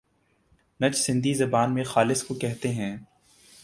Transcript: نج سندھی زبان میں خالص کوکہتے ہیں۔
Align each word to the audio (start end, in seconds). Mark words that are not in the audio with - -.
نج 0.81 0.95
سندھی 0.95 1.33
زبان 1.33 1.73
میں 1.73 1.83
خالص 1.83 2.23
کوکہتے 2.23 2.69
ہیں۔ 2.69 2.97